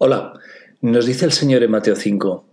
Hola, 0.00 0.34
nos 0.80 1.06
dice 1.06 1.24
el 1.24 1.32
Señor 1.32 1.64
en 1.64 1.72
Mateo 1.72 1.96
5, 1.96 2.46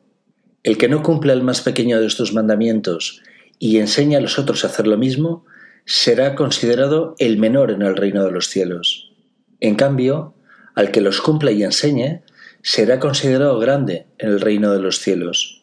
el 0.64 0.80
que 0.80 0.90
no 0.90 1.04
cumple 1.04 1.32
el 1.32 1.44
más 1.44 1.62
pequeño 1.62 2.00
de 2.02 2.08
estos 2.08 2.34
mandamientos 2.34 3.22
y 3.60 3.78
enseña 3.78 4.18
a 4.18 4.22
los 4.22 4.40
otros 4.40 4.64
a 4.64 4.68
hacer 4.68 4.88
lo 4.88 4.98
mismo, 4.98 5.46
será 5.86 6.34
considerado 6.34 7.14
el 7.20 7.38
menor 7.38 7.70
en 7.70 7.84
el 7.84 7.96
reino 7.96 8.24
de 8.24 8.32
los 8.32 8.48
cielos. 8.48 9.12
En 9.60 9.76
cambio, 9.76 10.34
al 10.74 10.90
que 10.90 11.02
los 11.02 11.22
cumpla 11.22 11.52
y 11.52 11.62
enseñe, 11.62 12.24
será 12.64 13.00
considerado 13.00 13.60
grande 13.60 14.08
en 14.18 14.30
el 14.30 14.42
reino 14.42 14.74
de 14.74 14.80
los 14.80 14.98
cielos. 14.98 15.62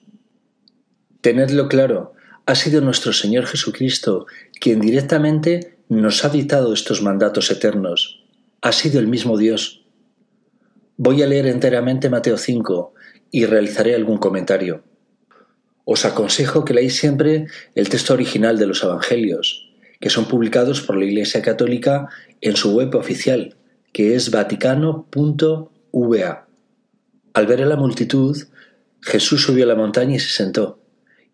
Tenedlo 1.21 1.67
claro, 1.67 2.13
ha 2.47 2.55
sido 2.55 2.81
nuestro 2.81 3.13
Señor 3.13 3.47
Jesucristo 3.47 4.27
quien 4.61 4.81
directamente 4.81 5.79
nos 5.89 6.25
ha 6.25 6.29
dictado 6.29 6.75
estos 6.75 7.03
mandatos 7.03 7.51
eternos. 7.51 8.23
Ha 8.61 8.71
sido 8.71 9.01
el 9.01 9.09
mismo 9.09 9.37
Dios. 9.37 9.82
Voy 11.05 11.21
a 11.21 11.27
leer 11.27 11.49
enteramente 11.49 12.09
Mateo 12.09 12.39
5 12.39 12.95
y 13.33 13.45
realizaré 13.47 13.97
algún 13.97 14.19
comentario. 14.19 14.85
Os 15.85 16.05
aconsejo 16.05 16.65
que 16.65 16.75
leáis 16.75 16.95
siempre 16.95 17.49
el 17.75 17.89
texto 17.89 18.15
original 18.15 18.57
de 18.57 18.69
los 18.69 18.85
Evangelios, 18.85 19.69
que 19.99 20.11
son 20.11 20.27
publicados 20.27 20.81
por 20.81 20.97
la 20.97 21.05
Iglesia 21.05 21.43
Católica 21.43 22.09
en 22.41 22.55
su 22.55 22.73
web 22.77 22.95
oficial, 22.95 23.57
que 23.93 24.15
es 24.15 24.31
vaticano.va. 24.31 25.09
Al 27.35 27.47
ver 27.49 27.63
a 27.63 27.67
la 27.67 27.77
multitud, 27.77 28.39
Jesús 29.01 29.43
subió 29.43 29.65
a 29.65 29.67
la 29.67 29.75
montaña 29.75 30.15
y 30.15 30.21
se 30.21 30.31
sentó, 30.31 30.79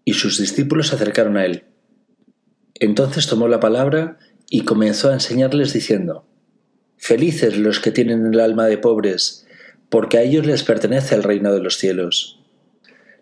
y 0.03 0.15
sus 0.15 0.39
discípulos 0.39 0.89
se 0.89 0.95
acercaron 0.95 1.37
a 1.37 1.45
él. 1.45 1.65
Entonces 2.73 3.27
tomó 3.27 3.49
la 3.49 3.61
palabra 3.61 4.17
y 4.49 4.63
comenzó 4.63 5.11
a 5.11 5.13
enseñarles 5.13 5.75
diciendo, 5.75 6.25
Felices 6.97 7.59
los 7.59 7.81
que 7.81 7.91
tienen 7.91 8.25
el 8.33 8.41
alma 8.41 8.65
de 8.65 8.79
pobres, 8.79 9.45
porque 9.89 10.19
a 10.19 10.23
ellos 10.23 10.47
les 10.47 10.63
pertenece 10.65 11.15
el 11.15 11.23
reino 11.23 11.53
de 11.53 11.61
los 11.61 11.79
cielos. 11.79 12.41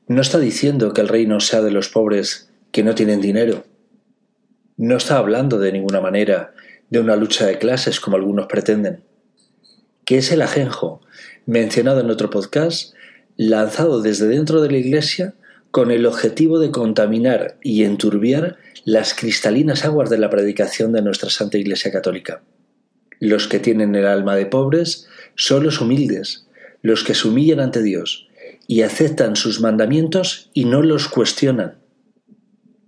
No 0.08 0.20
está 0.20 0.38
diciendo 0.38 0.92
que 0.92 1.00
el 1.00 1.08
reino 1.08 1.40
sea 1.40 1.62
de 1.62 1.70
los 1.70 1.88
pobres 1.88 2.50
que 2.73 2.82
no 2.82 2.95
tienen 2.95 3.20
dinero. 3.20 3.64
No 4.76 4.96
está 4.96 5.18
hablando 5.18 5.58
de 5.58 5.73
ninguna 5.73 6.00
manera 6.00 6.54
de 6.90 7.00
una 7.00 7.16
lucha 7.16 7.46
de 7.46 7.58
clases 7.58 8.00
como 8.00 8.16
algunos 8.16 8.46
pretenden. 8.46 9.02
Que 10.04 10.18
es 10.18 10.30
el 10.30 10.42
ajenjo, 10.42 11.00
mencionado 11.46 12.00
en 12.00 12.10
otro 12.10 12.30
podcast, 12.30 12.95
lanzado 13.36 14.02
desde 14.02 14.28
dentro 14.28 14.60
de 14.62 14.70
la 14.70 14.78
Iglesia 14.78 15.34
con 15.70 15.90
el 15.90 16.06
objetivo 16.06 16.58
de 16.58 16.70
contaminar 16.70 17.58
y 17.62 17.84
enturbiar 17.84 18.56
las 18.84 19.14
cristalinas 19.14 19.84
aguas 19.84 20.08
de 20.10 20.18
la 20.18 20.30
predicación 20.30 20.92
de 20.92 21.02
nuestra 21.02 21.28
Santa 21.28 21.58
Iglesia 21.58 21.90
Católica. 21.90 22.42
Los 23.18 23.48
que 23.48 23.58
tienen 23.58 23.95
el 23.95 24.06
alma 24.06 24.36
de 24.36 24.46
pobres 24.46 25.08
son 25.34 25.64
los 25.64 25.80
humildes, 25.80 26.45
los 26.87 27.02
que 27.02 27.15
se 27.15 27.26
humillan 27.26 27.59
ante 27.59 27.82
Dios 27.82 28.29
y 28.68 28.82
aceptan 28.82 29.34
sus 29.34 29.60
mandamientos 29.60 30.51
y 30.54 30.66
no 30.66 30.82
los 30.82 31.09
cuestionan. 31.09 31.79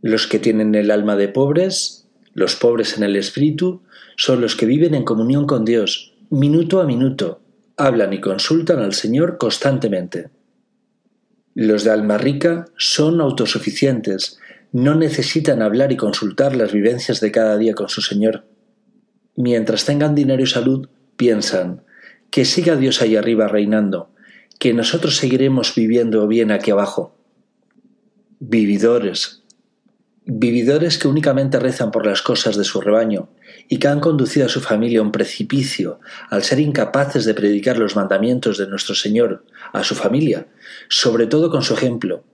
Los 0.03 0.29
que 0.29 0.39
tienen 0.39 0.77
el 0.77 0.93
alma 0.93 1.17
de 1.17 1.27
pobres, 1.27 2.07
los 2.33 2.55
pobres 2.55 2.97
en 2.97 3.03
el 3.03 3.17
espíritu, 3.17 3.83
son 4.17 4.41
los 4.41 4.55
que 4.55 4.67
viven 4.67 4.95
en 4.95 5.05
comunión 5.05 5.49
con 5.49 5.65
Dios, 5.65 6.15
minuto 6.31 6.81
a 6.81 6.87
minuto, 6.87 7.41
hablan 7.77 8.13
y 8.13 8.21
consultan 8.21 8.79
al 8.79 8.93
Señor 8.93 9.37
constantemente. 9.37 10.31
Los 11.57 11.83
de 11.83 11.91
alma 11.91 12.19
rica 12.19 12.67
son 12.77 13.21
autosuficientes, 13.21 14.39
no 14.71 14.95
necesitan 14.95 15.61
hablar 15.61 15.91
y 15.91 15.97
consultar 15.97 16.55
las 16.55 16.73
vivencias 16.73 17.19
de 17.19 17.33
cada 17.33 17.59
día 17.59 17.75
con 17.75 17.89
su 17.89 18.01
Señor. 18.01 18.45
Mientras 19.35 19.85
tengan 19.85 20.15
dinero 20.15 20.41
y 20.41 20.47
salud, 20.47 20.89
piensan, 21.17 21.83
que 22.31 22.45
siga 22.45 22.77
Dios 22.77 23.03
ahí 23.03 23.17
arriba 23.17 23.49
reinando, 23.49 24.11
que 24.59 24.75
nosotros 24.75 25.17
seguiremos 25.17 25.75
viviendo 25.75 26.27
bien 26.27 26.51
aquí 26.51 26.71
abajo. 26.71 27.17
Vividores. 28.41 29.43
Vividores 30.25 30.99
que 30.99 31.09
únicamente 31.09 31.59
rezan 31.59 31.91
por 31.91 32.05
las 32.05 32.21
cosas 32.21 32.57
de 32.57 32.65
su 32.65 32.81
rebaño 32.81 33.31
y 33.69 33.79
que 33.79 33.89
han 33.89 34.01
conducido 34.01 34.47
a 34.47 34.51
su 34.51 34.61
familia 34.61 35.01
a 35.01 35.03
un 35.03 35.13
precipicio 35.13 36.01
al 36.29 36.43
ser 36.43 36.61
incapaces 36.61 37.25
de 37.25 37.35
predicar 37.35 37.79
los 37.79 37.97
mandamientos 37.97 38.59
de 38.59 38.67
nuestro 38.67 38.95
Señor 38.95 39.47
a 39.73 39.85
su 39.85 39.95
familia, 39.95 40.49
sobre 40.89 41.27
todo 41.27 41.51
con 41.51 41.63
su 41.63 41.75
ejemplo. 41.75 42.25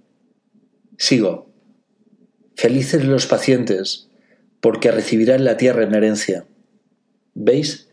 Sigo. 0.96 1.52
Felices 2.56 3.04
los 3.04 3.26
pacientes, 3.26 4.08
porque 4.60 4.90
recibirán 4.90 5.44
la 5.44 5.56
tierra 5.56 5.84
en 5.84 5.94
herencia. 5.94 6.46
¿Veis? 7.34 7.88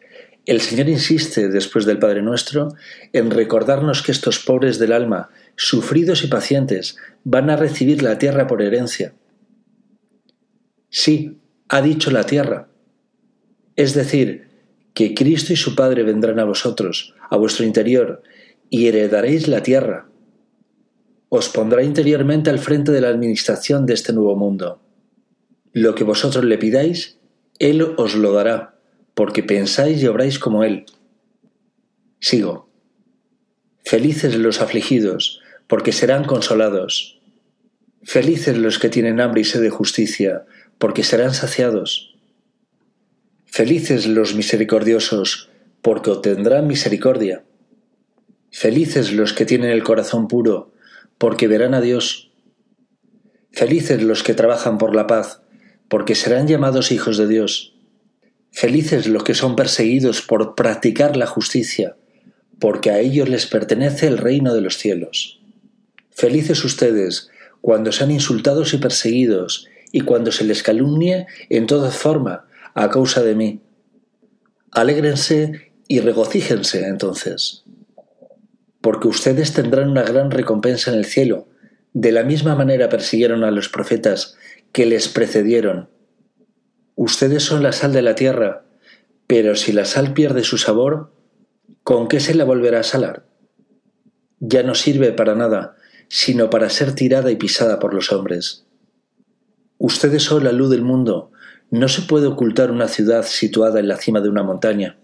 El 0.46 0.60
Señor 0.60 0.90
insiste, 0.90 1.50
después 1.50 1.86
del 1.86 2.00
Padre 2.00 2.24
Nuestro, 2.24 2.70
en 3.14 3.30
recordarnos 3.30 4.02
que 4.02 4.12
estos 4.12 4.40
pobres 4.40 4.80
del 4.80 4.92
alma, 4.92 5.30
sufridos 5.56 6.24
y 6.24 6.28
pacientes, 6.28 6.98
van 7.24 7.52
a 7.52 7.56
recibir 7.56 8.02
la 8.02 8.18
tierra 8.18 8.48
por 8.48 8.62
herencia. 8.62 9.14
Sí, 10.90 11.40
ha 11.70 11.82
dicho 11.82 12.10
la 12.10 12.24
tierra. 12.24 12.70
Es 13.76 13.94
decir, 13.94 14.48
que 14.96 15.14
Cristo 15.14 15.54
y 15.54 15.56
su 15.56 15.76
Padre 15.76 16.04
vendrán 16.04 16.40
a 16.40 16.46
vosotros, 16.46 17.14
a 17.30 17.38
vuestro 17.38 17.64
interior, 17.64 18.24
y 18.70 18.88
heredaréis 18.88 19.48
la 19.48 19.62
tierra. 19.62 20.10
Os 21.30 21.50
pondrá 21.50 21.84
interiormente 21.84 22.50
al 22.50 22.60
frente 22.60 22.92
de 22.92 23.02
la 23.02 23.10
administración 23.10 23.86
de 23.86 23.94
este 23.94 24.12
nuevo 24.12 24.36
mundo. 24.36 24.82
Lo 25.72 25.94
que 25.94 26.04
vosotros 26.04 26.44
le 26.44 26.58
pidáis, 26.58 27.20
Él 27.60 27.82
os 27.98 28.16
lo 28.16 28.34
dará 28.34 28.81
porque 29.14 29.44
pensáis 29.44 30.02
y 30.02 30.08
obráis 30.08 30.40
como 30.40 30.64
Él. 30.64 30.86
Sigo. 32.20 32.70
Felices 33.84 34.36
los 34.36 34.62
afligidos, 34.62 35.42
porque 35.68 35.92
serán 35.92 36.24
consolados. 36.24 37.20
Felices 38.04 38.58
los 38.58 38.80
que 38.80 38.90
tienen 38.90 39.20
hambre 39.20 39.42
y 39.42 39.44
sed 39.44 39.62
de 39.62 39.70
justicia, 39.70 40.46
porque 40.78 41.04
serán 41.04 41.34
saciados. 41.34 42.16
Felices 43.46 44.08
los 44.08 44.34
misericordiosos, 44.34 45.50
porque 45.82 46.10
obtendrán 46.10 46.68
misericordia. 46.68 47.44
Felices 48.52 49.14
los 49.14 49.34
que 49.34 49.46
tienen 49.46 49.72
el 49.72 49.84
corazón 49.84 50.28
puro, 50.28 50.74
porque 51.18 51.48
verán 51.48 51.74
a 51.74 51.82
Dios. 51.82 52.32
Felices 53.52 54.02
los 54.02 54.24
que 54.24 54.34
trabajan 54.34 54.78
por 54.78 54.96
la 54.96 55.08
paz, 55.08 55.42
porque 55.90 56.16
serán 56.16 56.48
llamados 56.48 56.92
hijos 56.92 57.18
de 57.18 57.28
Dios. 57.28 57.71
Felices 58.52 59.08
los 59.08 59.24
que 59.24 59.34
son 59.34 59.56
perseguidos 59.56 60.22
por 60.22 60.56
practicar 60.56 61.18
la 61.18 61.26
justicia, 61.26 61.96
porque 62.60 62.92
a 62.92 63.00
ellos 63.00 63.28
les 63.28 63.48
pertenece 63.48 64.08
el 64.08 64.18
reino 64.18 64.54
de 64.54 64.62
los 64.62 64.78
cielos. 64.78 65.42
Felices 66.12 66.64
ustedes 66.64 67.30
cuando 67.62 67.92
sean 67.92 68.12
insultados 68.12 68.74
y 68.74 68.78
perseguidos, 68.78 69.68
y 69.92 70.02
cuando 70.02 70.32
se 70.32 70.44
les 70.44 70.64
calumnie 70.64 71.28
en 71.50 71.68
toda 71.68 71.92
forma 71.92 72.46
a 72.74 72.90
causa 72.90 73.22
de 73.24 73.36
mí. 73.36 73.62
Alégrense 74.72 75.72
y 75.88 76.00
regocíjense 76.00 76.88
entonces, 76.88 77.64
porque 78.80 79.08
ustedes 79.08 79.54
tendrán 79.54 79.90
una 79.90 80.04
gran 80.04 80.32
recompensa 80.32 80.92
en 80.92 80.98
el 80.98 81.06
cielo, 81.06 81.48
de 81.94 82.12
la 82.14 82.24
misma 82.24 82.56
manera 82.56 82.88
persiguieron 82.88 83.44
a 83.44 83.52
los 83.52 83.68
profetas 83.68 84.38
que 84.72 84.86
les 84.86 85.10
precedieron 85.10 85.90
Ustedes 87.04 87.42
son 87.42 87.64
la 87.64 87.72
sal 87.72 87.94
de 87.94 88.04
la 88.04 88.14
tierra, 88.14 88.64
pero 89.26 89.56
si 89.56 89.72
la 89.72 89.86
sal 89.86 90.14
pierde 90.14 90.44
su 90.44 90.60
sabor, 90.60 91.12
¿con 91.82 92.08
qué 92.08 92.20
se 92.20 92.36
la 92.36 92.44
volverá 92.44 92.82
a 92.82 92.84
salar? 92.84 93.26
Ya 94.40 94.62
no 94.62 94.76
sirve 94.76 95.12
para 95.12 95.34
nada, 95.34 95.78
sino 96.10 96.52
para 96.52 96.70
ser 96.70 96.94
tirada 96.94 97.32
y 97.32 97.38
pisada 97.38 97.80
por 97.80 97.96
los 97.96 98.12
hombres. 98.12 98.68
Ustedes 99.80 100.22
son 100.22 100.44
la 100.44 100.52
luz 100.52 100.70
del 100.70 100.84
mundo, 100.84 101.32
no 101.72 101.88
se 101.88 102.04
puede 102.04 102.28
ocultar 102.28 102.70
una 102.70 102.88
ciudad 102.88 103.26
situada 103.26 103.80
en 103.80 103.88
la 103.88 103.98
cima 103.98 104.22
de 104.22 104.30
una 104.30 104.44
montaña. 104.44 105.00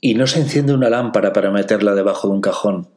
Y 0.00 0.14
no 0.14 0.26
se 0.26 0.40
enciende 0.40 0.72
una 0.72 0.88
lámpara 0.88 1.34
para 1.34 1.50
meterla 1.50 1.94
debajo 1.94 2.28
de 2.28 2.32
un 2.32 2.40
cajón, 2.40 2.88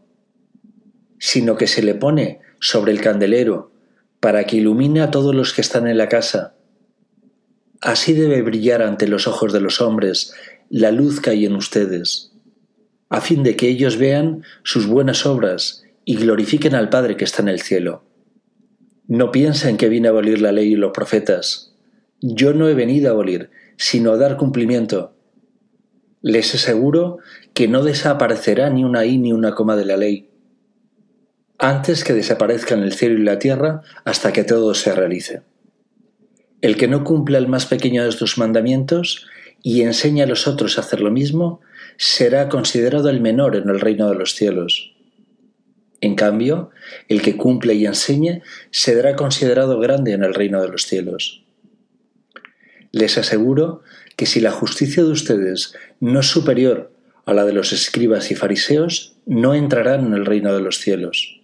sino 1.20 1.58
que 1.58 1.68
se 1.68 1.84
le 1.84 1.96
pone 1.96 2.40
sobre 2.62 2.94
el 2.94 3.02
candelero 3.02 3.74
para 4.22 4.46
que 4.46 4.56
ilumine 4.56 5.02
a 5.02 5.12
todos 5.12 5.36
los 5.36 5.52
que 5.52 5.60
están 5.60 5.86
en 5.88 5.98
la 5.98 6.08
casa. 6.08 6.56
Así 7.84 8.14
debe 8.14 8.42
brillar 8.42 8.82
ante 8.82 9.10
los 9.10 9.28
ojos 9.28 9.52
de 9.52 9.60
los 9.60 9.82
hombres 9.82 10.34
la 10.70 10.94
luz 10.94 11.20
que 11.20 11.32
hay 11.32 11.46
en 11.46 11.54
ustedes, 11.54 12.32
a 13.10 13.20
fin 13.20 13.44
de 13.44 13.58
que 13.58 13.68
ellos 13.68 13.98
vean 13.98 14.44
sus 14.64 14.88
buenas 14.88 15.26
obras 15.26 15.84
y 16.06 16.16
glorifiquen 16.16 16.76
al 16.76 16.88
Padre 16.88 17.18
que 17.18 17.26
está 17.26 17.42
en 17.42 17.50
el 17.50 17.60
cielo. 17.60 18.06
No 19.06 19.32
piensen 19.32 19.76
que 19.76 19.90
vine 19.90 20.08
a 20.08 20.12
abolir 20.12 20.40
la 20.40 20.54
ley 20.54 20.72
y 20.72 20.76
los 20.78 20.94
profetas. 20.94 21.76
Yo 22.22 22.54
no 22.54 22.70
he 22.70 22.74
venido 22.74 23.10
a 23.10 23.12
abolir, 23.12 23.50
sino 23.76 24.14
a 24.14 24.18
dar 24.18 24.38
cumplimiento. 24.38 25.18
Les 26.22 26.56
aseguro 26.56 27.18
que 27.54 27.68
no 27.68 27.84
desaparecerá 27.84 28.70
ni 28.70 28.86
una 28.86 29.06
i 29.06 29.18
ni 29.18 29.34
una 29.34 29.56
coma 29.56 29.76
de 29.76 29.84
la 29.84 29.98
ley, 29.98 30.30
antes 31.58 32.06
que 32.06 32.14
desaparezcan 32.14 32.82
el 32.82 32.94
cielo 32.94 33.20
y 33.20 33.24
la 33.24 33.40
tierra 33.40 33.82
hasta 34.06 34.32
que 34.32 34.46
todo 34.46 34.74
se 34.74 34.96
realice. 34.96 35.42
El 36.64 36.78
que 36.78 36.88
no 36.88 37.04
cumpla 37.04 37.40
el 37.40 37.50
más 37.50 37.66
pequeño 37.66 38.04
de 38.04 38.10
estos 38.10 38.38
mandamientos 38.38 39.28
y 39.62 39.82
enseña 39.82 40.24
a 40.24 40.28
los 40.28 40.48
otros 40.48 40.78
a 40.78 40.82
hacer 40.82 41.02
lo 41.02 41.12
mismo, 41.12 41.60
será 41.98 42.48
considerado 42.48 43.10
el 43.10 43.20
menor 43.20 43.58
en 43.58 43.68
el 43.68 43.82
reino 43.82 44.08
de 44.08 44.16
los 44.16 44.34
cielos. 44.34 44.96
En 46.00 46.16
cambio, 46.16 46.70
el 47.10 47.22
que 47.22 47.36
cumple 47.36 47.74
y 47.74 47.86
enseñe 47.86 48.44
será 48.72 49.18
considerado 49.18 49.78
grande 49.82 50.14
en 50.14 50.24
el 50.24 50.34
reino 50.34 50.62
de 50.62 50.70
los 50.70 50.86
cielos. 50.86 51.44
Les 52.94 53.18
aseguro 53.18 53.82
que 54.16 54.26
si 54.26 54.40
la 54.40 54.52
justicia 54.52 55.04
de 55.04 55.12
ustedes 55.12 55.76
no 56.00 56.22
es 56.22 56.28
superior 56.28 56.94
a 57.26 57.34
la 57.34 57.44
de 57.44 57.52
los 57.52 57.74
escribas 57.74 58.32
y 58.32 58.36
fariseos, 58.36 59.18
no 59.26 59.54
entrarán 59.54 60.06
en 60.06 60.14
el 60.14 60.26
reino 60.26 60.54
de 60.54 60.62
los 60.62 60.78
cielos. 60.78 61.42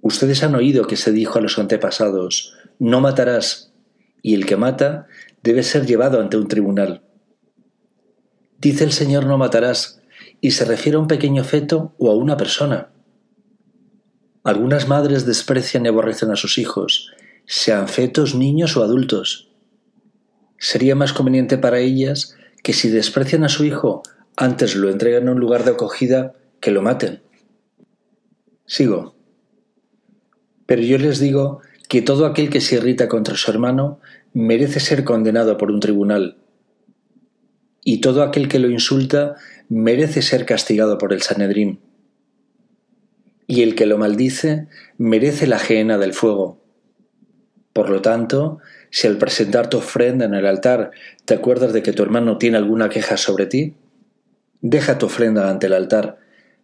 Ustedes 0.00 0.42
han 0.42 0.54
oído 0.54 0.86
que 0.86 0.96
se 0.96 1.12
dijo 1.12 1.38
a 1.38 1.42
los 1.42 1.58
antepasados, 1.58 2.54
no 2.78 3.02
matarás, 3.02 3.71
y 4.22 4.34
el 4.34 4.46
que 4.46 4.56
mata 4.56 5.06
debe 5.42 5.62
ser 5.62 5.84
llevado 5.84 6.20
ante 6.20 6.36
un 6.36 6.48
tribunal. 6.48 7.02
Dice 8.58 8.84
el 8.84 8.92
Señor 8.92 9.26
no 9.26 9.36
matarás, 9.36 10.00
y 10.40 10.52
se 10.52 10.64
refiere 10.64 10.96
a 10.96 11.00
un 11.00 11.08
pequeño 11.08 11.44
feto 11.44 11.94
o 11.98 12.10
a 12.10 12.14
una 12.14 12.36
persona. 12.36 12.90
Algunas 14.44 14.88
madres 14.88 15.26
desprecian 15.26 15.84
y 15.84 15.88
aborrecen 15.88 16.30
a 16.30 16.36
sus 16.36 16.58
hijos, 16.58 17.12
sean 17.46 17.88
fetos, 17.88 18.34
niños 18.34 18.76
o 18.76 18.82
adultos. 18.82 19.50
Sería 20.58 20.94
más 20.94 21.12
conveniente 21.12 21.58
para 21.58 21.78
ellas 21.78 22.36
que 22.62 22.72
si 22.72 22.88
desprecian 22.88 23.44
a 23.44 23.48
su 23.48 23.64
hijo, 23.64 24.02
antes 24.36 24.74
lo 24.76 24.90
entregan 24.90 25.28
a 25.28 25.32
un 25.32 25.40
lugar 25.40 25.64
de 25.64 25.72
acogida 25.72 26.34
que 26.60 26.70
lo 26.70 26.82
maten. 26.82 27.22
Sigo. 28.66 29.14
Pero 30.66 30.82
yo 30.82 30.98
les 30.98 31.18
digo 31.18 31.60
que 31.92 32.00
todo 32.00 32.24
aquel 32.24 32.48
que 32.48 32.62
se 32.62 32.76
irrita 32.76 33.06
contra 33.06 33.36
su 33.36 33.50
hermano 33.50 34.00
merece 34.32 34.80
ser 34.80 35.04
condenado 35.04 35.58
por 35.58 35.70
un 35.70 35.78
tribunal, 35.78 36.38
y 37.84 38.00
todo 38.00 38.22
aquel 38.22 38.48
que 38.48 38.58
lo 38.58 38.70
insulta 38.70 39.36
merece 39.68 40.22
ser 40.22 40.46
castigado 40.46 40.96
por 40.96 41.12
el 41.12 41.20
Sanedrín, 41.20 41.80
y 43.46 43.60
el 43.60 43.74
que 43.74 43.84
lo 43.84 43.98
maldice 43.98 44.68
merece 44.96 45.46
la 45.46 45.58
gehenna 45.58 45.98
del 45.98 46.14
fuego. 46.14 46.62
Por 47.74 47.90
lo 47.90 48.00
tanto, 48.00 48.60
si 48.88 49.06
al 49.06 49.18
presentar 49.18 49.68
tu 49.68 49.76
ofrenda 49.76 50.24
en 50.24 50.32
el 50.32 50.46
altar 50.46 50.92
te 51.26 51.34
acuerdas 51.34 51.74
de 51.74 51.82
que 51.82 51.92
tu 51.92 52.02
hermano 52.02 52.38
tiene 52.38 52.56
alguna 52.56 52.88
queja 52.88 53.18
sobre 53.18 53.44
ti, 53.44 53.76
deja 54.62 54.96
tu 54.96 55.04
ofrenda 55.04 55.50
ante 55.50 55.66
el 55.66 55.74
altar, 55.74 56.20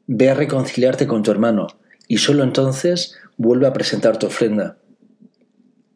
ve 0.07 0.31
a 0.31 0.35
reconciliarte 0.35 1.07
con 1.07 1.23
tu 1.23 1.31
hermano, 1.31 1.67
y 2.07 2.17
sólo 2.17 2.45
entonces 2.45 3.19
vuelve 3.37 3.67
a 3.67 3.75
presentar 3.75 4.19
tu 4.19 4.29
ofrenda. 4.29 4.79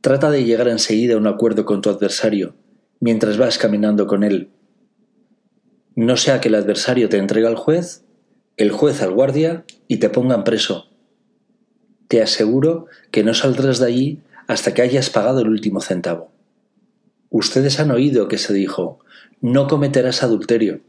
Trata 0.02 0.32
de 0.32 0.42
llegar 0.42 0.66
enseguida 0.66 1.14
a 1.14 1.16
un 1.16 1.28
acuerdo 1.28 1.64
con 1.64 1.80
tu 1.80 1.88
adversario, 1.88 2.56
mientras 2.98 3.38
vas 3.38 3.56
caminando 3.56 4.08
con 4.08 4.24
él. 4.24 4.50
No 5.94 6.16
sea 6.16 6.40
que 6.40 6.48
el 6.48 6.56
adversario 6.56 7.08
te 7.08 7.18
entregue 7.18 7.46
al 7.46 7.54
juez, 7.54 8.04
el 8.56 8.72
juez 8.72 9.00
al 9.00 9.12
guardia 9.12 9.64
y 9.86 9.98
te 9.98 10.10
pongan 10.10 10.42
preso. 10.42 10.90
Te 12.08 12.20
aseguro 12.20 12.86
que 13.12 13.22
no 13.22 13.32
saldrás 13.32 13.78
de 13.78 13.86
allí 13.86 14.18
hasta 14.48 14.74
que 14.74 14.82
hayas 14.82 15.08
pagado 15.08 15.40
el 15.40 15.48
último 15.48 15.80
centavo. 15.80 16.32
Ustedes 17.30 17.78
han 17.78 17.92
oído 17.92 18.26
que 18.26 18.38
se 18.38 18.52
dijo, 18.52 18.98
no 19.40 19.68
cometerás 19.68 20.24
adulterio. 20.24 20.80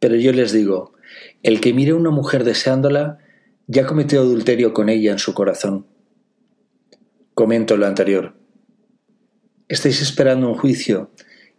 Pero 0.00 0.16
yo 0.16 0.34
les 0.34 0.52
digo, 0.52 0.92
el 1.42 1.62
que 1.62 1.72
mire 1.72 1.92
a 1.92 1.96
una 1.96 2.10
mujer 2.10 2.44
deseándola, 2.44 3.20
ya 3.68 3.86
cometió 3.86 4.20
adulterio 4.20 4.74
con 4.74 4.90
ella 4.90 5.12
en 5.12 5.18
su 5.18 5.32
corazón. 5.32 5.86
Comento 7.34 7.78
lo 7.78 7.86
anterior. 7.86 8.34
Estáis 9.66 10.02
esperando 10.02 10.48
un 10.50 10.54
juicio 10.54 11.10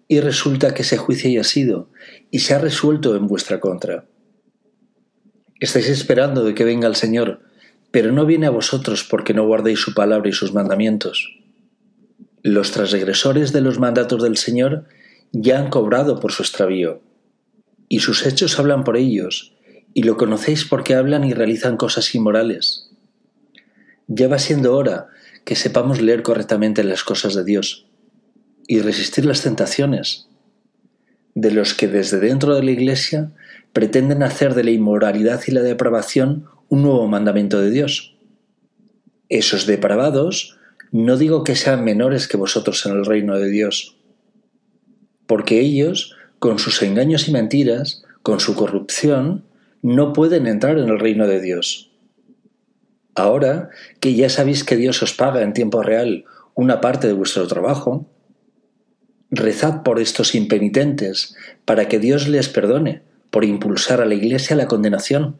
y 0.08 0.20
resulta 0.20 0.76
que 0.76 0.84
ese 0.84 0.98
juicio 0.98 1.32
ya 1.32 1.42
ha 1.42 1.44
sido 1.44 1.90
y 2.30 2.40
se 2.40 2.54
ha 2.54 2.60
resuelto 2.60 3.16
en 3.16 3.26
vuestra 3.26 3.60
contra. 3.60 4.06
Estáis 5.60 5.90
esperando 5.90 6.44
de 6.44 6.54
que 6.54 6.64
venga 6.64 6.88
el 6.88 6.96
Señor, 6.96 7.42
pero 7.90 8.12
no 8.12 8.28
viene 8.28 8.46
a 8.46 8.52
vosotros 8.52 9.04
porque 9.04 9.34
no 9.34 9.48
guardéis 9.48 9.80
su 9.80 9.96
palabra 9.96 10.30
y 10.30 10.34
sus 10.34 10.54
mandamientos. 10.54 11.40
Los 12.44 12.70
transgresores 12.70 13.52
de 13.52 13.62
los 13.62 13.80
mandatos 13.80 14.22
del 14.22 14.38
Señor 14.38 14.86
ya 15.32 15.58
han 15.58 15.72
cobrado 15.72 16.20
por 16.20 16.32
su 16.32 16.44
extravío, 16.44 17.02
y 17.90 18.00
sus 18.00 18.28
hechos 18.28 18.60
hablan 18.60 18.84
por 18.84 18.96
ellos, 18.96 19.56
y 19.96 20.04
lo 20.04 20.18
conocéis 20.18 20.66
porque 20.66 20.94
hablan 20.94 21.24
y 21.24 21.34
realizan 21.34 21.78
cosas 21.78 22.14
inmorales. 22.14 22.92
Ya 24.06 24.28
va 24.28 24.38
siendo 24.38 24.76
hora 24.76 25.08
que 25.46 25.56
sepamos 25.56 26.02
leer 26.02 26.24
correctamente 26.24 26.84
las 26.84 27.04
cosas 27.04 27.36
de 27.36 27.44
Dios 27.44 27.86
y 28.68 28.80
resistir 28.80 29.26
las 29.26 29.42
tentaciones 29.42 30.28
de 31.36 31.52
los 31.52 31.74
que 31.74 31.88
desde 31.88 32.20
dentro 32.20 32.56
de 32.56 32.64
la 32.64 32.72
Iglesia 32.72 33.32
pretenden 33.74 34.24
hacer 34.24 34.54
de 34.54 34.64
la 34.64 34.72
inmoralidad 34.72 35.42
y 35.48 35.52
la 35.52 35.62
depravación 35.62 36.46
un 36.70 36.84
nuevo 36.84 37.08
mandamiento 37.08 37.60
de 37.60 37.72
Dios. 37.72 38.16
Esos 39.30 39.66
depravados 39.66 40.58
no 40.92 41.18
digo 41.18 41.44
que 41.44 41.56
sean 41.56 41.84
menores 41.84 42.28
que 42.28 42.38
vosotros 42.38 42.86
en 42.86 42.94
el 42.94 43.06
reino 43.06 43.38
de 43.38 43.50
Dios, 43.50 43.98
porque 45.26 45.60
ellos, 45.60 46.16
con 46.38 46.60
sus 46.60 46.84
engaños 46.84 47.28
y 47.28 47.32
mentiras, 47.32 48.04
con 48.22 48.40
su 48.40 48.56
corrupción, 48.56 49.44
no 49.82 50.14
pueden 50.14 50.46
entrar 50.46 50.78
en 50.78 50.90
el 50.90 51.00
reino 51.00 51.28
de 51.28 51.42
Dios. 51.42 51.93
Ahora 53.16 53.70
que 54.00 54.16
ya 54.16 54.30
sabéis 54.30 54.64
que 54.64 54.76
Dios 54.76 55.02
os 55.04 55.14
paga 55.14 55.42
en 55.42 55.54
tiempo 55.54 55.84
real 55.84 56.26
una 56.56 56.82
parte 56.82 57.08
de 57.08 57.14
vuestro 57.14 57.48
trabajo, 57.48 58.10
rezad 59.30 59.84
por 59.84 60.00
estos 60.00 60.36
impenitentes 60.36 61.36
para 61.66 61.88
que 61.88 62.00
Dios 62.00 62.28
les 62.28 62.50
perdone 62.50 63.02
por 63.30 63.46
impulsar 63.46 64.02
a 64.02 64.06
la 64.06 64.14
Iglesia 64.14 64.56
a 64.56 64.58
la 64.58 64.68
condenación. 64.68 65.40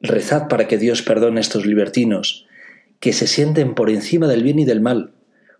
Rezad 0.00 0.48
para 0.48 0.68
que 0.68 0.76
Dios 0.76 1.02
perdone 1.02 1.38
a 1.38 1.40
estos 1.40 1.64
libertinos, 1.64 2.46
que 3.00 3.12
se 3.12 3.26
sienten 3.26 3.74
por 3.74 3.88
encima 3.88 4.26
del 4.26 4.42
bien 4.42 4.58
y 4.58 4.64
del 4.64 4.82
mal, 4.82 5.14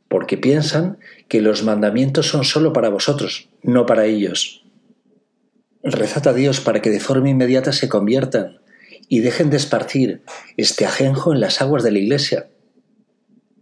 porque 0.09 0.37
piensan 0.37 0.99
que 1.29 1.41
los 1.41 1.63
mandamientos 1.63 2.29
son 2.29 2.45
sólo 2.45 2.73
para 2.73 2.91
vosotros, 2.91 3.49
no 3.63 3.87
para 3.87 4.05
ellos. 4.05 4.67
Rezad 5.83 6.29
a 6.29 6.33
Dios 6.33 6.61
para 6.61 6.83
que 6.83 6.91
de 6.91 7.01
forma 7.01 7.31
inmediata 7.31 7.73
se 7.73 7.89
conviertan 7.89 8.59
y 9.09 9.21
dejen 9.21 9.51
de 9.51 9.57
esparcir 9.57 10.23
este 10.57 10.85
ajenjo 10.85 11.33
en 11.33 11.41
las 11.41 11.61
aguas 11.61 11.83
de 11.83 11.93
la 11.93 11.99
Iglesia. 11.99 12.49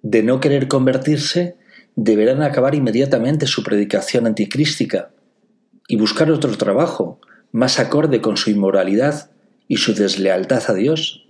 De 0.03 0.23
no 0.23 0.41
querer 0.41 0.69
convertirse, 0.69 1.57
deberán 1.97 2.43
acabar 2.43 2.75
inmediatamente 2.75 3.47
su 3.47 3.63
predicación 3.63 4.27
anticrística 4.27 5.11
y 5.89 5.97
buscar 5.97 6.31
otro 6.31 6.57
trabajo 6.57 7.21
más 7.53 7.79
acorde 7.79 8.21
con 8.21 8.37
su 8.37 8.51
inmoralidad 8.51 9.31
y 9.69 9.77
su 9.77 9.95
deslealtad 9.95 10.63
a 10.69 10.75
Dios. 10.75 11.27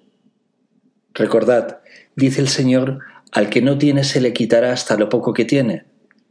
Recordad, 1.12 1.78
dice 2.16 2.40
el 2.40 2.48
Señor, 2.48 3.00
al 3.30 3.50
que 3.50 3.62
no 3.62 3.78
tiene 3.78 4.04
se 4.04 4.20
le 4.20 4.32
quitará 4.32 4.72
hasta 4.72 4.96
lo 4.96 5.08
poco 5.08 5.32
que 5.32 5.44
tiene. 5.44 5.84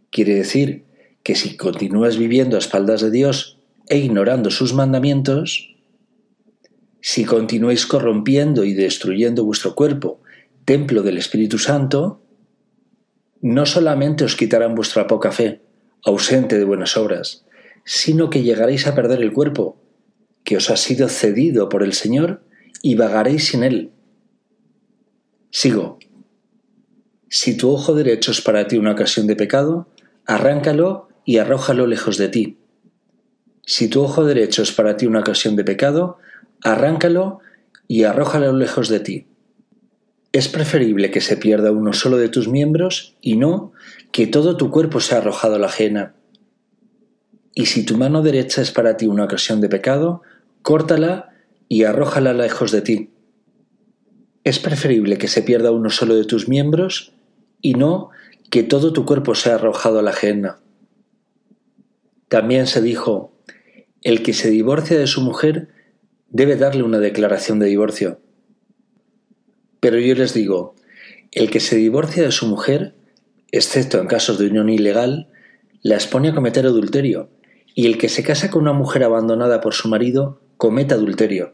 Quiere 0.09 0.35
decir 0.35 0.83
que 1.23 1.35
si 1.35 1.55
continúas 1.57 2.17
viviendo 2.17 2.55
a 2.55 2.59
espaldas 2.59 3.01
de 3.01 3.11
Dios 3.11 3.59
e 3.87 3.97
ignorando 3.97 4.51
sus 4.51 4.73
mandamientos, 4.73 5.72
si 7.05 7.25
continuáis 7.25 7.85
corrompiendo 7.85 8.63
y 8.63 8.73
destruyendo 8.73 9.43
vuestro 9.43 9.75
cuerpo, 9.75 10.21
templo 10.63 11.03
del 11.03 11.17
Espíritu 11.17 11.59
Santo, 11.59 12.21
no 13.41 13.65
solamente 13.65 14.23
os 14.23 14.37
quitarán 14.37 14.73
vuestra 14.73 15.05
poca 15.05 15.33
fe, 15.33 15.61
ausente 16.05 16.57
de 16.57 16.63
buenas 16.63 16.95
obras, 16.95 17.45
sino 17.83 18.29
que 18.29 18.41
llegaréis 18.41 18.87
a 18.87 18.95
perder 18.95 19.21
el 19.21 19.33
cuerpo, 19.33 19.81
que 20.45 20.55
os 20.55 20.69
ha 20.69 20.77
sido 20.77 21.09
cedido 21.09 21.67
por 21.67 21.83
el 21.83 21.91
Señor, 21.91 22.45
y 22.81 22.95
vagaréis 22.95 23.47
sin 23.47 23.63
él. 23.63 23.91
Sigo. 25.51 25.99
Si 27.27 27.57
tu 27.57 27.69
ojo 27.69 27.95
derecho 27.95 28.31
es 28.31 28.39
para 28.39 28.65
ti 28.69 28.77
una 28.77 28.93
ocasión 28.93 29.27
de 29.27 29.35
pecado, 29.35 29.89
arráncalo 30.25 31.09
y 31.25 31.39
arrójalo 31.39 31.85
lejos 31.85 32.17
de 32.17 32.29
ti. 32.29 32.59
Si 33.65 33.89
tu 33.89 34.03
ojo 34.03 34.23
derecho 34.23 34.63
es 34.63 34.71
para 34.71 34.95
ti 34.95 35.05
una 35.05 35.19
ocasión 35.19 35.57
de 35.57 35.65
pecado, 35.65 36.19
arráncalo 36.63 37.39
y 37.87 38.03
arrójalo 38.03 38.53
lejos 38.53 38.89
de 38.89 38.99
ti. 38.99 39.27
Es 40.31 40.47
preferible 40.47 41.11
que 41.11 41.21
se 41.21 41.37
pierda 41.37 41.71
uno 41.71 41.93
solo 41.93 42.17
de 42.17 42.29
tus 42.29 42.47
miembros 42.47 43.15
y 43.21 43.35
no 43.37 43.71
que 44.11 44.25
todo 44.25 44.57
tu 44.57 44.71
cuerpo 44.71 44.99
sea 44.99 45.19
arrojado 45.19 45.55
a 45.55 45.59
la 45.59 45.67
ajena. 45.67 46.15
Y 47.53 47.67
si 47.67 47.85
tu 47.85 47.97
mano 47.97 48.23
derecha 48.23 48.61
es 48.61 48.71
para 48.71 48.97
ti 48.97 49.05
una 49.05 49.25
ocasión 49.25 49.61
de 49.61 49.69
pecado, 49.69 50.23
córtala 50.63 51.33
y 51.69 51.83
arrójala 51.83 52.33
lejos 52.33 52.71
de 52.71 52.81
ti. 52.81 53.09
Es 54.43 54.57
preferible 54.57 55.17
que 55.17 55.27
se 55.27 55.43
pierda 55.43 55.71
uno 55.71 55.89
solo 55.89 56.15
de 56.15 56.25
tus 56.25 56.47
miembros 56.47 57.13
y 57.61 57.75
no 57.75 58.09
que 58.49 58.63
todo 58.63 58.91
tu 58.91 59.05
cuerpo 59.05 59.35
sea 59.35 59.55
arrojado 59.55 59.99
a 59.99 60.01
la 60.01 60.11
ajena. 60.11 60.59
También 62.27 62.65
se 62.65 62.81
dijo, 62.81 63.33
el 64.01 64.23
que 64.23 64.33
se 64.33 64.49
divorcia 64.49 64.97
de 64.97 65.07
su 65.07 65.21
mujer 65.21 65.72
debe 66.33 66.57
darle 66.57 66.83
una 66.83 66.99
declaración 66.99 67.59
de 67.59 67.67
divorcio. 67.67 68.19
Pero 69.79 69.99
yo 69.99 70.15
les 70.15 70.33
digo, 70.33 70.75
el 71.31 71.49
que 71.49 71.59
se 71.59 71.77
divorcia 71.77 72.23
de 72.23 72.31
su 72.31 72.47
mujer, 72.47 72.95
excepto 73.51 73.99
en 73.99 74.07
casos 74.07 74.39
de 74.39 74.47
unión 74.47 74.67
ilegal, 74.69 75.29
la 75.83 75.95
expone 75.95 76.29
a 76.29 76.33
cometer 76.35 76.65
adulterio, 76.65 77.29
y 77.75 77.85
el 77.85 77.97
que 77.97 78.09
se 78.09 78.23
casa 78.23 78.49
con 78.49 78.63
una 78.63 78.73
mujer 78.73 79.03
abandonada 79.03 79.61
por 79.61 79.73
su 79.73 79.87
marido 79.87 80.41
comete 80.57 80.95
adulterio. 80.95 81.53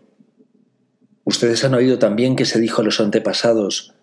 Ustedes 1.26 1.64
han 1.66 1.74
oído 1.74 2.00
también 2.00 2.36
que 2.36 2.46
se 2.46 2.60
dijo 2.60 2.82
a 2.82 2.86
los 2.86 3.00
antepasados, 3.02 3.94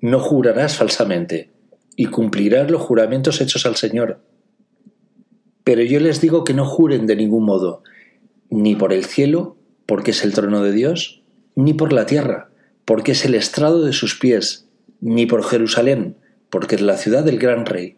no 0.00 0.20
jurarás 0.20 0.76
falsamente, 0.76 1.50
y 1.96 2.06
cumplirás 2.06 2.70
los 2.70 2.82
juramentos 2.82 3.40
hechos 3.40 3.64
al 3.64 3.76
Señor. 3.76 4.20
Pero 5.64 5.82
yo 5.82 6.00
les 6.00 6.20
digo 6.20 6.44
que 6.44 6.54
no 6.54 6.66
juren 6.66 7.06
de 7.06 7.16
ningún 7.16 7.44
modo, 7.44 7.82
ni 8.50 8.76
por 8.76 8.92
el 8.92 9.04
cielo, 9.04 9.57
porque 9.88 10.10
es 10.10 10.22
el 10.22 10.34
trono 10.34 10.62
de 10.62 10.70
Dios, 10.72 11.22
ni 11.54 11.72
por 11.72 11.94
la 11.94 12.04
tierra, 12.04 12.50
porque 12.84 13.12
es 13.12 13.24
el 13.24 13.34
estrado 13.34 13.82
de 13.82 13.94
sus 13.94 14.18
pies, 14.18 14.68
ni 15.00 15.24
por 15.24 15.42
Jerusalén, 15.42 16.18
porque 16.50 16.74
es 16.74 16.82
la 16.82 16.98
ciudad 16.98 17.24
del 17.24 17.38
gran 17.38 17.64
rey. 17.64 17.96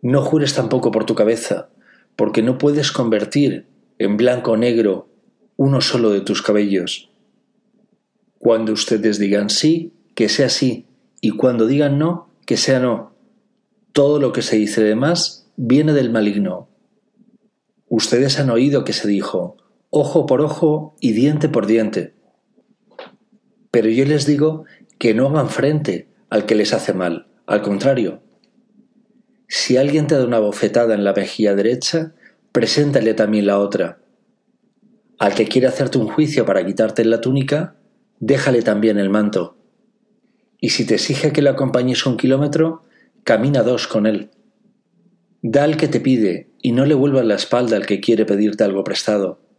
No 0.00 0.22
jures 0.22 0.54
tampoco 0.54 0.90
por 0.90 1.06
tu 1.06 1.14
cabeza, 1.14 1.70
porque 2.16 2.42
no 2.42 2.58
puedes 2.58 2.90
convertir 2.90 3.68
en 3.98 4.16
blanco 4.16 4.50
o 4.50 4.56
negro 4.56 5.08
uno 5.56 5.80
solo 5.80 6.10
de 6.10 6.20
tus 6.20 6.42
cabellos. 6.42 7.12
Cuando 8.40 8.72
ustedes 8.72 9.20
digan 9.20 9.50
sí, 9.50 9.92
que 10.16 10.28
sea 10.28 10.48
sí, 10.48 10.86
y 11.20 11.30
cuando 11.30 11.68
digan 11.68 11.96
no, 11.96 12.34
que 12.44 12.56
sea 12.56 12.80
no. 12.80 13.14
Todo 13.92 14.18
lo 14.18 14.32
que 14.32 14.42
se 14.42 14.56
dice 14.56 14.82
de 14.82 14.96
más 14.96 15.48
viene 15.56 15.92
del 15.92 16.10
maligno. 16.10 16.68
Ustedes 17.88 18.40
han 18.40 18.50
oído 18.50 18.82
que 18.82 18.92
se 18.92 19.06
dijo, 19.06 19.61
ojo 19.94 20.24
por 20.24 20.40
ojo 20.40 20.96
y 21.00 21.12
diente 21.12 21.50
por 21.50 21.66
diente. 21.66 22.14
Pero 23.70 23.90
yo 23.90 24.06
les 24.06 24.24
digo 24.26 24.64
que 24.98 25.12
no 25.12 25.28
hagan 25.28 25.50
frente 25.50 26.08
al 26.30 26.46
que 26.46 26.54
les 26.54 26.72
hace 26.72 26.94
mal, 26.94 27.28
al 27.46 27.60
contrario. 27.60 28.22
Si 29.48 29.76
alguien 29.76 30.06
te 30.06 30.14
da 30.14 30.24
una 30.24 30.38
bofetada 30.38 30.94
en 30.94 31.04
la 31.04 31.12
mejilla 31.12 31.54
derecha, 31.54 32.14
preséntale 32.52 33.12
también 33.12 33.46
la 33.46 33.58
otra. 33.58 33.98
Al 35.18 35.34
que 35.34 35.46
quiere 35.46 35.66
hacerte 35.66 35.98
un 35.98 36.08
juicio 36.08 36.46
para 36.46 36.64
quitarte 36.64 37.04
la 37.04 37.20
túnica, 37.20 37.76
déjale 38.18 38.62
también 38.62 38.98
el 38.98 39.10
manto. 39.10 39.58
Y 40.58 40.70
si 40.70 40.86
te 40.86 40.94
exige 40.94 41.32
que 41.32 41.42
le 41.42 41.50
acompañes 41.50 42.06
un 42.06 42.16
kilómetro, 42.16 42.82
camina 43.24 43.62
dos 43.62 43.88
con 43.88 44.06
él. 44.06 44.30
Da 45.42 45.64
al 45.64 45.76
que 45.76 45.88
te 45.88 46.00
pide 46.00 46.48
y 46.62 46.72
no 46.72 46.86
le 46.86 46.94
vuelvas 46.94 47.26
la 47.26 47.34
espalda 47.34 47.76
al 47.76 47.84
que 47.84 48.00
quiere 48.00 48.24
pedirte 48.24 48.64
algo 48.64 48.84
prestado. 48.84 49.51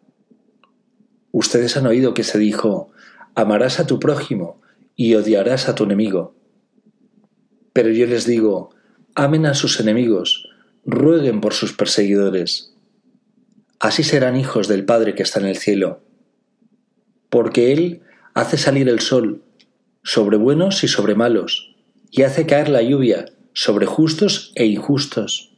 Ustedes 1.33 1.77
han 1.77 1.87
oído 1.87 2.13
que 2.13 2.23
se 2.23 2.37
dijo, 2.37 2.91
amarás 3.33 3.79
a 3.79 3.87
tu 3.87 3.99
prójimo 3.99 4.61
y 4.95 5.15
odiarás 5.15 5.67
a 5.67 5.73
tu 5.73 5.85
enemigo. 5.85 6.35
Pero 7.73 7.89
yo 7.89 8.05
les 8.05 8.27
digo, 8.27 8.69
amen 9.15 9.47
a 9.47 9.55
sus 9.55 9.79
enemigos, 9.79 10.47
rueguen 10.85 11.41
por 11.41 11.55
sus 11.55 11.73
perseguidores. 11.73 12.75
Así 13.79 14.03
serán 14.03 14.35
hijos 14.35 14.67
del 14.67 14.85
Padre 14.85 15.15
que 15.15 15.23
está 15.23 15.39
en 15.39 15.47
el 15.47 15.57
cielo. 15.57 16.03
Porque 17.31 17.73
Él 17.73 18.03
hace 18.35 18.59
salir 18.59 18.87
el 18.87 18.99
sol 18.99 19.41
sobre 20.03 20.37
buenos 20.37 20.83
y 20.83 20.87
sobre 20.87 21.15
malos, 21.15 21.75
y 22.11 22.21
hace 22.21 22.45
caer 22.45 22.69
la 22.69 22.83
lluvia 22.83 23.25
sobre 23.53 23.87
justos 23.87 24.51
e 24.53 24.67
injustos. 24.67 25.51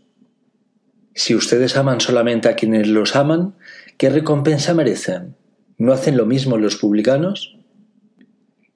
Si 1.13 1.36
ustedes 1.36 1.75
aman 1.75 2.00
solamente 2.00 2.48
a 2.48 2.55
quienes 2.55 2.88
los 2.88 3.17
aman, 3.17 3.55
¿qué 3.98 4.10
recompensa 4.10 4.74
merecen? 4.74 5.36
¿No 5.77 5.94
hacen 5.94 6.17
lo 6.17 6.25
mismo 6.25 6.58
los 6.58 6.77
publicanos? 6.77 7.58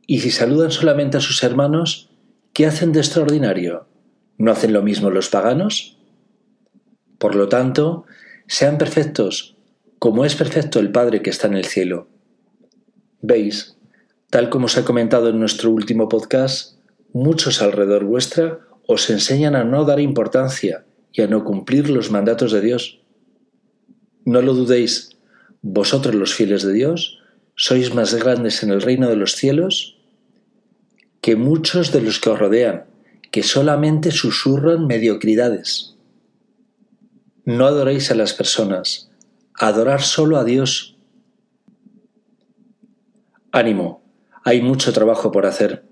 Y 0.06 0.20
si 0.20 0.32
saludan 0.32 0.72
solamente 0.72 1.18
a 1.18 1.22
sus 1.22 1.44
hermanos, 1.44 2.10
¿qué 2.54 2.66
hacen 2.66 2.92
de 2.92 3.00
extraordinario? 3.00 3.88
¿No 4.38 4.52
hacen 4.52 4.74
lo 4.74 4.82
mismo 4.82 5.10
los 5.10 5.30
paganos? 5.30 5.98
Por 7.18 7.36
lo 7.36 7.50
tanto, 7.50 8.06
sean 8.48 8.78
perfectos, 8.78 9.58
como 10.00 10.26
es 10.26 10.36
perfecto 10.36 10.80
el 10.80 10.92
Padre 10.92 11.22
que 11.22 11.30
está 11.30 11.48
en 11.48 11.56
el 11.56 11.66
cielo. 11.66 12.08
Veis, 13.22 13.80
Tal 14.30 14.52
como 14.52 14.68
se 14.68 14.82
ha 14.82 14.86
comentado 14.86 15.30
en 15.30 15.40
nuestro 15.40 15.72
último 15.72 16.08
podcast, 16.08 16.78
muchos 17.14 17.64
alrededor 17.64 18.04
vuestra 18.04 18.60
os 18.86 19.10
enseñan 19.10 19.56
a 19.56 19.64
no 19.64 19.86
dar 19.86 20.00
importancia 20.00 20.86
y 21.12 21.24
a 21.24 21.28
no 21.28 21.44
cumplir 21.44 21.90
los 21.90 22.12
mandatos 22.12 22.52
de 22.52 22.62
Dios. 22.62 23.02
No 24.26 24.44
lo 24.44 24.54
dudéis, 24.54 25.18
vosotros 25.62 26.16
los 26.16 26.34
fieles 26.34 26.64
de 26.64 26.74
Dios 26.74 27.20
sois 27.56 27.94
más 27.94 28.14
grandes 28.14 28.64
en 28.64 28.70
el 28.72 28.82
reino 28.82 29.10
de 29.10 29.16
los 29.16 29.34
cielos 29.36 29.98
que 31.22 31.36
muchos 31.36 31.92
de 31.92 32.02
los 32.02 32.20
que 32.20 32.30
os 32.30 32.40
rodean, 32.40 32.86
que 33.32 33.44
solamente 33.44 34.12
susurran 34.12 34.88
mediocridades. 34.88 35.96
No 37.44 37.66
adoréis 37.66 38.12
a 38.12 38.16
las 38.16 38.34
personas, 38.34 39.12
adorar 39.54 40.02
solo 40.02 40.38
a 40.38 40.46
Dios. 40.46 40.96
Ánimo, 43.52 44.02
hay 44.46 44.62
mucho 44.62 44.94
trabajo 44.94 45.32
por 45.32 45.46
hacer. 45.46 45.89